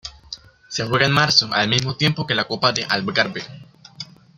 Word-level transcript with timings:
Se 0.67 0.83
juega 0.87 1.05
en 1.05 1.11
marzo, 1.11 1.47
al 1.53 1.69
mismo 1.69 1.95
tiempo 1.95 2.25
que 2.25 2.33
la 2.33 2.45
Copa 2.47 2.73
de 2.73 2.83
Algarve. 2.85 3.43